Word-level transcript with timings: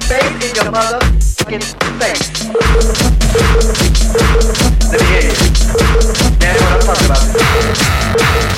Face 0.00 0.48
in 0.48 0.54
your 0.54 0.72
motherfucking 0.72 1.62
face. 1.98 2.44
Let 4.90 5.00
me 5.00 5.06
hear 5.06 5.22
you. 5.22 5.34
know 6.40 6.64
what 6.64 6.72
I'm 6.72 6.80
talking 6.80 7.06
about. 7.06 8.57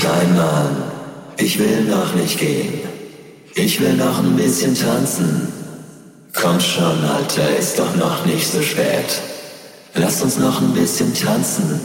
Nein, 0.00 0.34
Mann, 0.34 0.82
ich 1.36 1.58
will 1.58 1.82
noch 1.84 2.14
nicht 2.14 2.38
gehen. 2.38 2.80
Ich 3.54 3.78
will 3.80 3.92
noch 3.92 4.18
ein 4.18 4.36
bisschen 4.36 4.74
tanzen. 4.74 5.52
Komm 6.32 6.58
schon, 6.60 7.04
Alter, 7.04 7.56
ist 7.58 7.78
doch 7.78 7.94
noch 7.96 8.24
nicht 8.24 8.50
so 8.50 8.62
spät. 8.62 9.20
Lass 9.94 10.22
uns 10.22 10.38
noch 10.38 10.62
ein 10.62 10.72
bisschen 10.72 11.12
tanzen. 11.14 11.78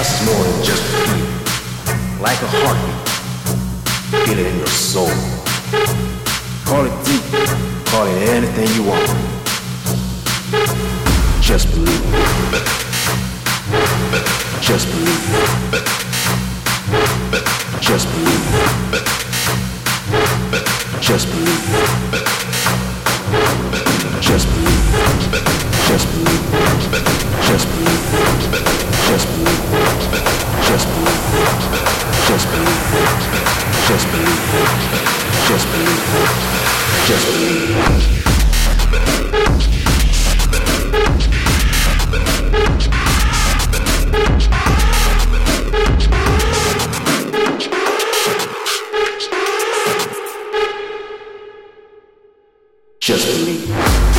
lasts 0.00 0.24
more 0.24 0.44
than 0.44 0.64
just 0.64 0.82
like 2.22 2.40
a 2.40 2.48
heartbeat. 2.62 2.98
Feel 4.24 4.38
it 4.38 4.46
in 4.46 4.56
your 4.56 4.66
soul. 4.66 5.12
Call 6.64 6.86
it 6.88 6.94
deep. 7.04 7.24
Call 7.90 8.06
it 8.06 8.28
anything 8.30 8.68
you 8.76 8.84
want. 8.88 9.06
Just 11.42 11.66
believe. 11.74 12.04
Just 14.62 14.86
believe. 14.88 15.24
Just 17.82 18.06
believe. 18.12 18.44
Just 21.00 21.26
believe. 21.28 21.28
Just 21.28 21.28
believe. 21.30 22.99
Just 23.30 24.48
you. 44.50 44.59
Just 53.00 53.26
believe. 53.26 54.09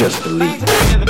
just 0.00 0.22
believe. 0.24 1.09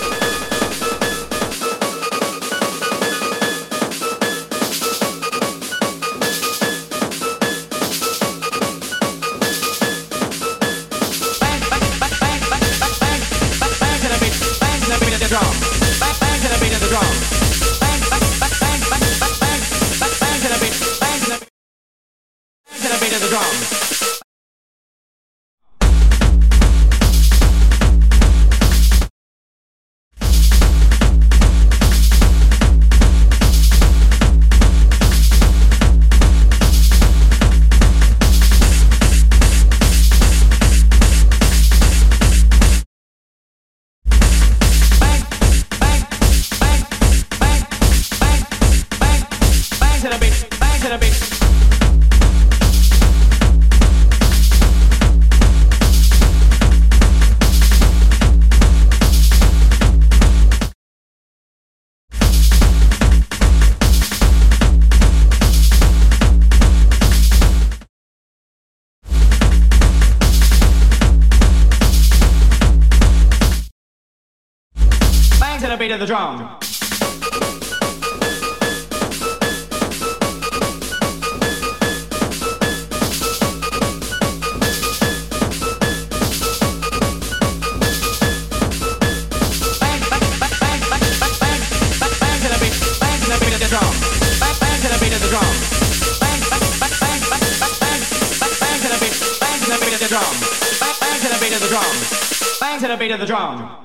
to 103.31 103.80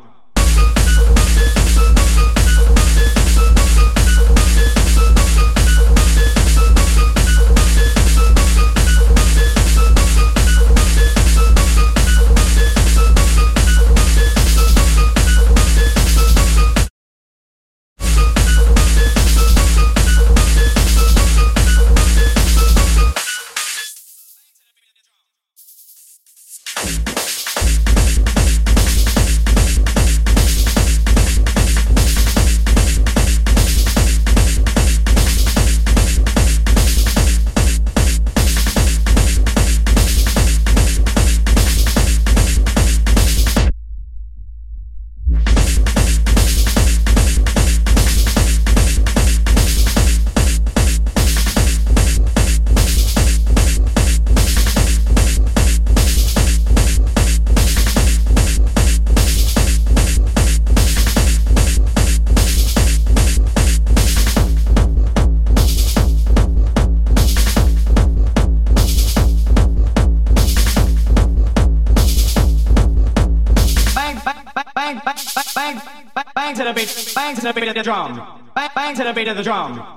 of 79.28 79.36
the 79.36 79.42
drum. 79.42 79.95